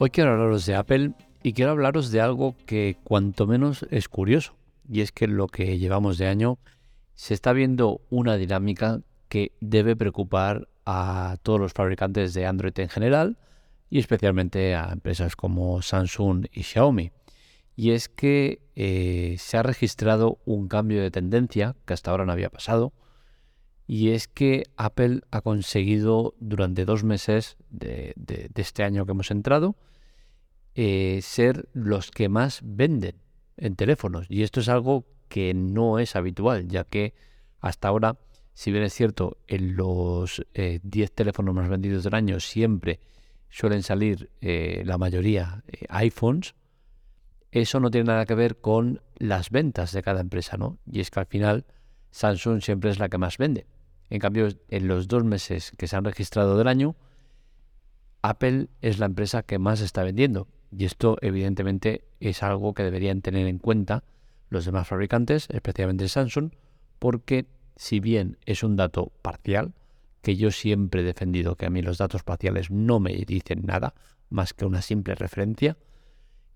[0.00, 1.10] Hoy quiero hablaros de Apple
[1.42, 4.54] y quiero hablaros de algo que cuanto menos es curioso.
[4.88, 6.60] Y es que en lo que llevamos de año
[7.14, 12.88] se está viendo una dinámica que debe preocupar a todos los fabricantes de Android en
[12.88, 13.38] general
[13.90, 17.10] y especialmente a empresas como Samsung y Xiaomi.
[17.74, 22.30] Y es que eh, se ha registrado un cambio de tendencia que hasta ahora no
[22.30, 22.92] había pasado.
[23.88, 28.14] Y es que Apple ha conseguido durante dos meses de,
[28.54, 29.74] este año que hemos entrado
[30.80, 33.16] eh, ser los que más venden
[33.56, 34.26] en teléfonos.
[34.28, 37.14] Y esto es algo que no es habitual, ya que
[37.58, 38.20] hasta ahora,
[38.54, 43.00] si bien es cierto, en los 10 eh, teléfonos más vendidos del año siempre
[43.48, 46.54] suelen salir eh, la mayoría iPhones,
[47.50, 50.78] eso no tiene nada que ver con las ventas de cada empresa, ¿no?
[50.86, 51.66] Y es que al final
[52.12, 53.66] Samsung siempre es la que más vende.
[54.10, 56.94] En cambio, en los dos meses que se han registrado del año,
[58.22, 60.46] Apple es la empresa que más está vendiendo.
[60.70, 64.04] Y esto evidentemente es algo que deberían tener en cuenta
[64.50, 66.52] los demás fabricantes, especialmente Samsung,
[66.98, 69.72] porque si bien es un dato parcial,
[70.22, 73.94] que yo siempre he defendido que a mí los datos parciales no me dicen nada
[74.30, 75.76] más que una simple referencia,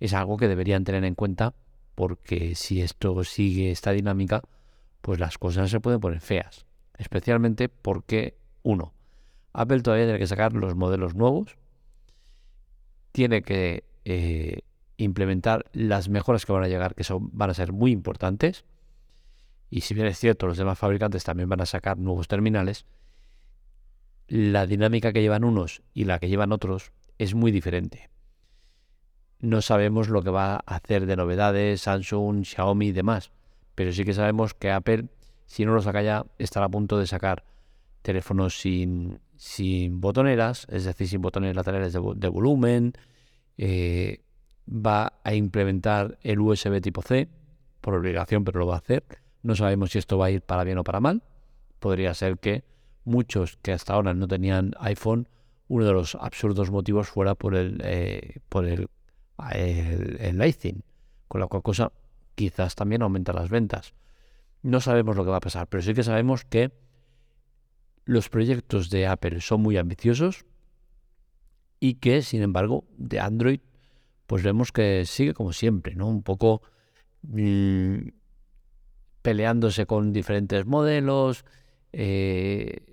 [0.00, 1.54] es algo que deberían tener en cuenta
[1.94, 4.42] porque si esto sigue esta dinámica,
[5.00, 6.66] pues las cosas se pueden poner feas.
[6.98, 8.94] Especialmente porque, uno,
[9.52, 11.56] Apple todavía tiene que sacar los modelos nuevos,
[13.12, 14.60] tiene que eh,
[14.96, 18.64] implementar las mejoras que van a llegar, que son, van a ser muy importantes.
[19.70, 22.84] Y si bien es cierto, los demás fabricantes también van a sacar nuevos terminales,
[24.28, 28.10] la dinámica que llevan unos y la que llevan otros es muy diferente.
[29.40, 33.32] No sabemos lo que va a hacer de novedades Samsung, Xiaomi y demás,
[33.74, 35.06] pero sí que sabemos que Apple,
[35.46, 37.44] si no lo saca ya, estará a punto de sacar
[38.02, 42.92] teléfonos sin, sin botoneras, es decir, sin botones laterales de, volumen.
[43.58, 44.22] Eh,
[44.68, 47.28] va a implementar el USB tipo C,
[47.80, 49.04] por obligación, pero lo va a hacer.
[49.42, 51.22] No sabemos si esto va a ir para bien o para mal.
[51.78, 52.64] Podría ser que
[53.04, 55.28] muchos que hasta ahora no tenían iPhone,
[55.68, 58.88] uno de los absurdos motivos fuera por el, eh, por el,
[59.52, 60.82] el, Lightning,
[61.28, 61.92] con la cual cosa
[62.34, 63.94] quizás también aumenta las ventas.
[64.62, 66.70] No sabemos lo que va a pasar, pero sí que sabemos que
[68.04, 70.44] los proyectos de Apple son muy ambiciosos
[71.82, 73.58] y que, sin embargo, de Android,
[74.28, 76.06] pues vemos que sigue como siempre, ¿no?
[76.06, 76.62] Un poco
[77.22, 78.06] mm,
[79.20, 81.44] peleándose con diferentes modelos,
[81.92, 82.86] eh,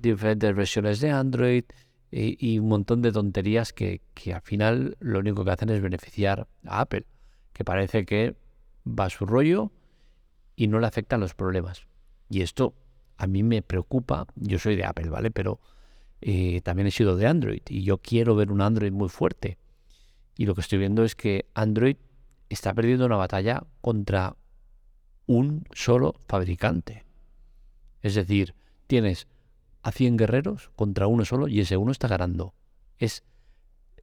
[0.00, 1.64] diferentes versiones de Android
[2.10, 4.00] y, un montón de tonterías que,
[4.34, 7.04] al final lo único que hacen es beneficiar a Apple,
[7.52, 8.34] que parece que
[8.86, 9.72] va a su rollo
[10.56, 11.86] y no le afectan los problemas.
[12.30, 12.72] Y esto
[13.18, 15.30] a mí me preocupa, yo soy de Apple, ¿vale?
[15.30, 15.60] Pero
[16.22, 19.58] eh, también he sido de Android y yo quiero ver un Android muy fuerte.
[20.36, 21.96] Y lo que estoy viendo es que Android
[22.48, 24.36] está perdiendo una batalla contra
[25.26, 27.04] un solo fabricante.
[28.00, 28.54] Es decir,
[28.86, 29.26] tienes
[29.82, 32.54] a 100 guerreros contra uno solo y ese uno está ganando.
[32.98, 33.24] Es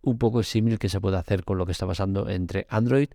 [0.02, 3.09] un poco similar que se puede hacer con lo que está pasando entre Android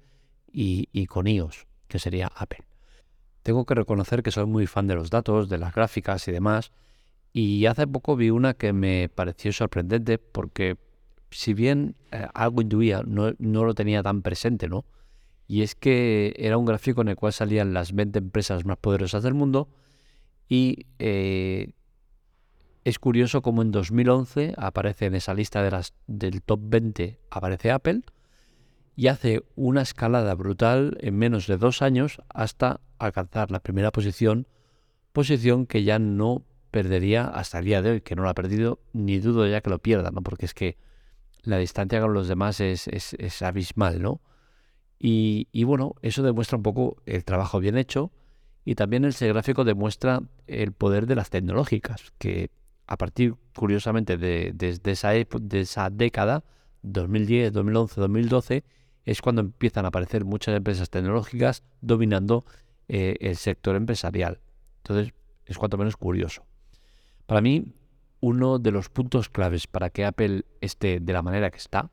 [0.50, 2.64] y, con iOS, que sería Apple.
[3.42, 6.72] Tengo que reconocer que soy muy fan de los datos, de las gráficas y demás,
[7.36, 10.78] y hace poco vi una que me pareció sorprendente porque
[11.30, 14.84] si bien eh, algo intuía, no, no, lo tenía tan presente, ¿no?
[15.48, 19.24] Y es que era un gráfico en el cual salían las 20 empresas más poderosas
[19.24, 19.68] del mundo
[20.48, 21.72] y eh,
[22.84, 25.68] es curioso como en 2011 aparece en esa lista
[26.06, 28.02] del top 20, aparece Apple
[28.94, 34.46] y hace una escalada brutal en menos de dos años hasta alcanzar la primera posición,
[35.12, 36.44] posición que ya no
[36.74, 39.70] perdería hasta el día de hoy, que no lo ha perdido, ni dudo ya que
[39.70, 40.22] lo pierda, ¿no?
[40.22, 40.76] porque es que
[41.44, 42.88] la distancia con los demás es,
[43.42, 44.20] abismal, ¿no?
[44.98, 48.10] Y, y, bueno, eso demuestra un poco el trabajo bien hecho
[48.64, 52.50] y también ese gráfico demuestra el poder de las tecnológicas, que
[52.88, 54.52] a partir, curiosamente, de,
[54.84, 56.42] esa, de esa década,
[56.82, 58.64] 2010, 2011, 2012,
[59.04, 62.44] es cuando empiezan a aparecer muchas empresas tecnológicas dominando
[62.88, 64.40] eh, el sector empresarial.
[64.78, 65.14] Entonces,
[65.46, 66.44] es cuanto menos curioso.
[67.26, 67.66] Para mí,
[68.20, 71.90] uno de los puntos claves para que Apple esté de la manera que está,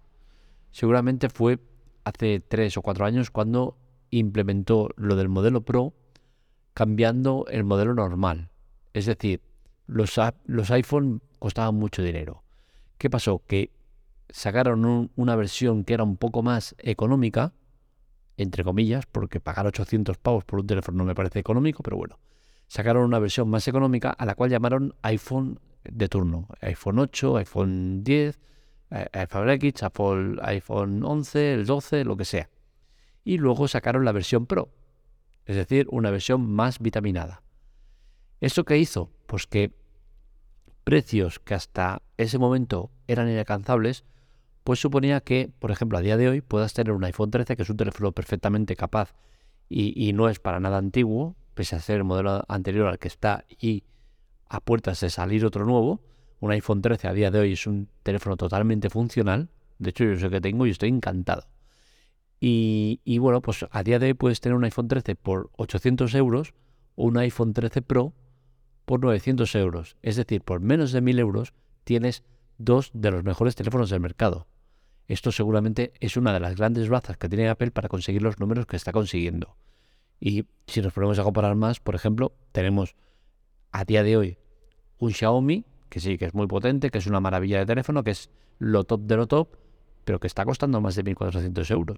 [0.71, 1.59] seguramente fue
[2.03, 3.77] hace tres o cuatro años cuando
[4.09, 5.93] implementó lo del modelo Pro
[6.73, 8.49] cambiando el modelo normal.
[8.93, 9.41] Es decir,
[9.87, 12.43] los, los iPhone costaban mucho dinero.
[12.97, 13.41] ¿Qué pasó?
[13.45, 13.71] Que
[14.29, 17.53] sacaron una versión que era un poco más económica,
[18.37, 22.19] entre comillas, porque pagar 800 pavos por un teléfono no me parece económico, pero bueno,
[22.71, 26.47] sacaron una versión más económica a la cual llamaron iPhone de turno.
[26.61, 28.39] iPhone 8, iPhone 10,
[28.91, 32.49] eh, iPhone X, Apple, iPhone 11, el 12, lo que sea.
[33.25, 34.69] Y luego sacaron la versión Pro,
[35.45, 37.43] es decir, una versión más vitaminada.
[38.39, 39.11] ¿Eso qué hizo?
[39.25, 39.73] Pues que
[40.85, 44.05] precios que hasta ese momento eran inalcanzables,
[44.63, 47.63] pues suponía que, por ejemplo, a día de hoy puedas tener un iPhone 13, que
[47.63, 49.13] es un teléfono perfectamente capaz
[49.67, 53.45] y, no es para nada antiguo, pese a ser el modelo anterior al que está
[53.49, 53.83] y
[54.47, 56.01] a puertas de salir otro nuevo.
[56.39, 59.49] Un iPhone 13 a día de hoy es un teléfono totalmente funcional.
[59.79, 61.47] De hecho, yo sé que tengo y estoy encantado.
[62.39, 66.13] Y, y, bueno, pues a día de hoy puedes tener un iPhone 13 por 800
[66.15, 66.53] euros
[66.95, 68.13] o un iPhone 13 Pro
[68.85, 69.97] por 900 euros.
[70.01, 71.53] Es decir, por menos de 1000 euros
[71.83, 72.23] tienes
[72.57, 74.47] dos de los mejores teléfonos del mercado.
[75.07, 78.65] Esto seguramente es una de las grandes bazas que tiene Apple para conseguir los números
[78.65, 79.57] que está consiguiendo.
[80.21, 82.95] Y si nos ponemos a comparar más, por ejemplo, tenemos
[83.71, 84.37] a día de hoy
[84.99, 88.11] un Xiaomi, que sí, que es muy potente, que es una maravilla de teléfono, que
[88.11, 88.29] es
[88.59, 89.57] lo top de lo top,
[90.05, 91.97] pero que está costando más de 1.400 euros.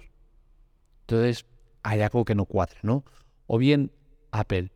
[1.01, 1.45] Entonces,
[1.83, 3.03] hay algo que no cuadre, ¿no?
[3.45, 3.91] O bien
[4.31, 4.71] Apple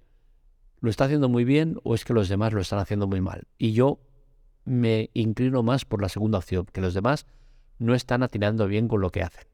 [0.82, 3.48] lo está haciendo muy bien o es que los demás lo están haciendo muy mal.
[3.58, 4.00] Y yo
[4.66, 7.26] me inclino más por la segunda opción, que los demás
[7.80, 9.48] no están atinando bien con lo que hacen.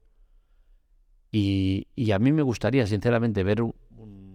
[1.36, 3.64] Y, a mí me gustaría, sinceramente, ver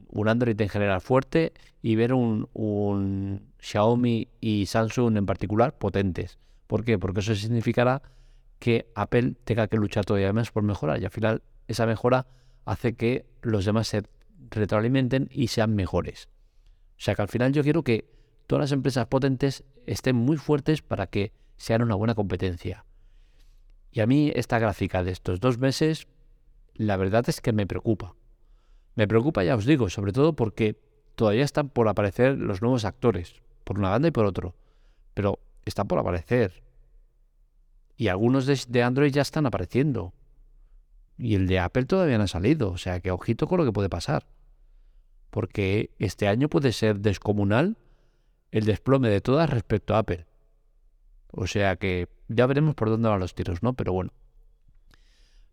[0.08, 1.52] un, Android en general fuerte
[1.82, 6.38] y ver un, Xiaomi y Samsung en particular potentes.
[6.66, 6.99] ¿Por qué?
[6.99, 8.02] Porque eso significará
[8.58, 12.26] que Apple tenga que luchar todavía más por mejorar y al final esa mejora
[12.64, 14.02] hace que los demás se
[14.50, 16.28] retroalimenten y sean mejores.
[16.96, 18.11] O sea que al final yo quiero que
[18.46, 22.84] todas las empresas potentes estén muy fuertes para que sean una buena competencia.
[23.93, 26.08] Y a mí esta gráfica de estos dos meses,
[26.75, 28.14] la verdad es que me preocupa.
[28.99, 30.77] Me preocupa, ya os digo, sobre todo porque
[31.15, 34.56] todavía están por aparecer los nuevos actores, por una banda y por otro.
[35.15, 36.65] Pero están por aparecer.
[37.97, 40.15] Y algunos de, Android ya están apareciendo.
[41.17, 42.73] Y el de Apple todavía no ha salido.
[42.73, 44.27] O sea que ojito con lo que puede pasar.
[45.31, 47.77] Porque este año puede ser descomunal
[48.50, 50.27] el desplome de todas respecto a Apple.
[51.31, 53.75] O sea que ya veremos por dónde van los tiros, ¿no?
[53.75, 54.11] Pero bueno.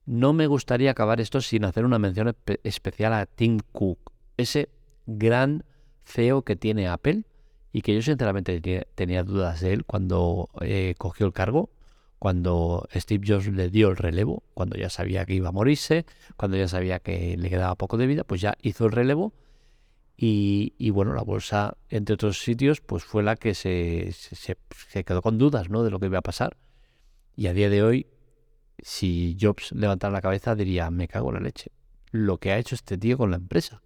[0.06, 4.70] No me gustaría acabar esto sin hacer una mención especial a Tim Cook, ese
[5.08, 5.64] gran
[6.04, 7.24] CEO que tiene Apple
[7.72, 11.70] y que yo sinceramente tenía, dudas de él cuando eh, cogió el cargo,
[12.20, 16.06] cuando Steve Jobs le dio el relevo, cuando ya sabía que iba a morirse,
[16.38, 19.34] cuando ya sabía que le quedaba poco de vida, pues ya hizo el relevo
[20.18, 25.38] y, bueno, la bolsa, entre otros sitios, pues fue la que se, se, quedó con
[25.38, 25.84] dudas ¿no?
[25.84, 26.56] de lo que iba a pasar.
[27.36, 28.08] Y a día de hoy,
[28.82, 31.72] si Jobs levantara la cabeza, diría, me cago en la leche.
[32.12, 33.82] Lo que ha hecho este tío con la empresa.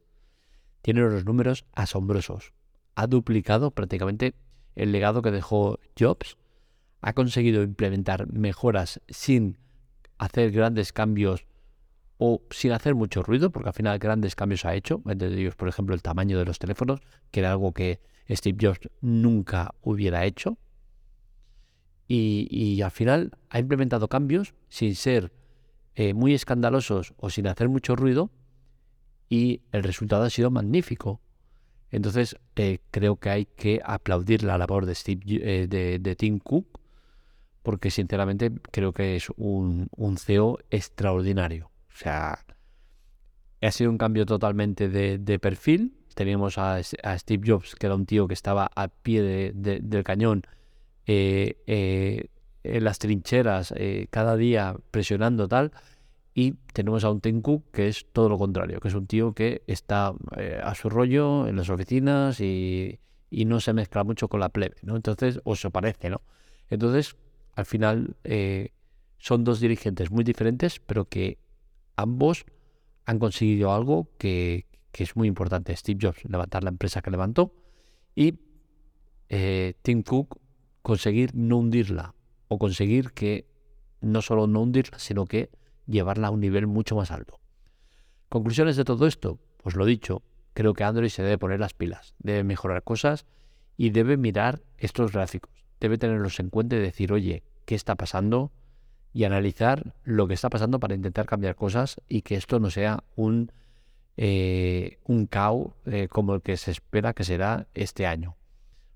[0.82, 2.54] Tiene unos números asombrosos.
[2.96, 4.36] Ha duplicado prácticamente
[4.76, 6.38] el legado que dejó Jobs.
[7.02, 9.58] Ha conseguido implementar mejoras sin
[10.18, 11.46] hacer grandes cambios
[12.18, 15.70] o sin hacer mucho ruido, porque al final grandes cambios ha hecho, entre ellos, por
[15.70, 17.00] ejemplo, el tamaño de los teléfonos,
[17.32, 20.58] que era algo que Steve Jobs nunca hubiera hecho.
[22.12, 25.32] Y, al final ha implementado cambios sin ser
[25.94, 28.32] eh, muy escandalosos o sin hacer mucho ruido,
[29.30, 31.22] y el resultado ha sido magnífico.
[31.92, 36.80] Entonces, eh, creo que hay que aplaudir la labor de, Steve, eh, de, Tim Cook,
[37.62, 41.72] porque sinceramente creo que es un, un CEO extraordinario.
[41.90, 42.44] O sea,
[43.62, 45.96] ha sido un cambio totalmente de, perfil.
[46.16, 50.44] Teníamos a, Steve Jobs, que era un tío que estaba a pie del cañón,
[51.16, 55.72] en las trincheras, eh, cada día presionando tal.
[56.34, 59.64] Y tenemos a un Cook que es todo lo contrario, que es un tío que
[59.68, 60.14] está
[60.64, 63.00] a su rollo en las oficinas y,
[63.32, 64.96] no se mezcla mucho con la plebe, ¿no?
[64.96, 66.22] Entonces, o se parece, ¿no?
[66.70, 67.16] Entonces,
[67.56, 68.16] al final,
[69.18, 71.38] son dos dirigentes muy diferentes, pero que
[71.98, 72.46] ambos
[73.06, 75.76] han conseguido algo que, es muy importante.
[75.76, 77.54] Steve Jobs levantar la empresa que levantó
[78.16, 78.36] y
[79.30, 80.40] eh, Tim Cook
[80.90, 82.16] conseguir no hundirla
[82.48, 83.46] o conseguir que
[84.02, 85.52] no solo no hundirla, sino que
[85.86, 87.40] llevarla a un nivel mucho más alto.
[88.28, 90.24] Conclusiones de todo esto, pues lo dicho,
[90.56, 93.28] creo que Android se debe poner las pilas, debe mejorar cosas
[93.78, 98.52] y debe mirar estos gráficos, debe tenerlos en cuenta y decir, oye, ¿qué está pasando?
[99.12, 103.04] y analizar lo que está pasando para intentar cambiar cosas y que esto no sea
[103.16, 103.52] un,
[104.18, 108.39] eh, un caos eh, como el que se espera que será este año.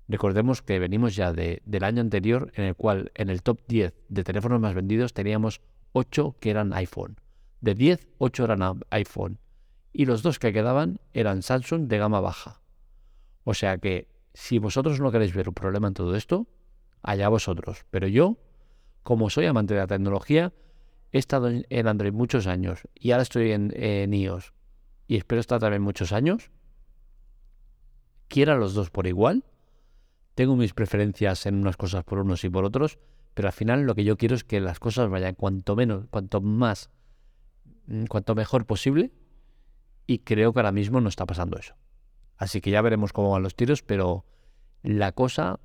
[0.08, 3.94] Recordemos que venimos ya de, del año anterior en el cual en el top 10
[4.08, 5.60] de teléfonos más vendidos teníamos
[5.92, 7.16] 8 que eran iPhone.
[7.60, 9.38] De 10, 8 eran iPhone.
[9.92, 12.60] Y los dos que quedaban eran Samsung de gama baja.
[13.44, 16.46] O sea que si vosotros no queréis ver un problema en todo esto,
[17.02, 17.86] allá vosotros.
[17.90, 18.36] Pero yo
[19.04, 20.52] como soy amante de la tecnología,
[21.12, 24.52] he estado en Android muchos años y ahora estoy en, en iOS
[25.06, 26.50] y espero estar también muchos años,
[28.26, 29.44] quiera los dos por igual,
[30.34, 32.98] tengo mis preferencias en unas cosas por unos y por otros,
[33.34, 36.40] pero al final lo que yo quiero es que las cosas vayan cuanto menos, cuanto
[36.40, 36.90] más,
[37.86, 39.12] mm, cuanto mejor posible.
[40.06, 41.74] Y creo que ahora mismo no está pasando eso.
[42.36, 44.26] Así que ya veremos cómo van los tiros, pero
[44.82, 45.60] la cosa,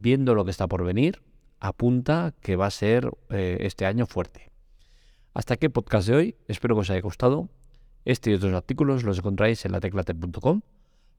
[0.00, 1.22] viendo lo que está por venir,
[1.60, 4.50] apunta que va a ser eh, este año fuerte.
[5.34, 6.36] Hasta aquí el podcast de hoy.
[6.48, 7.50] Espero que os haya gustado.
[8.04, 10.62] Este y otros artículos los encontráis en lateclate.com.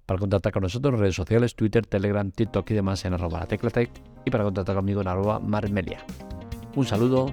[0.06, 3.90] Para contactar con nosotros en redes sociales, Twitter, Telegram, TikTok y demás en arroba la
[4.26, 6.06] y para contactar conmigo en arroba marmelia.
[6.76, 7.28] Un saludo,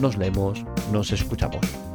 [0.00, 1.93] nos leemos, nos escuchamos.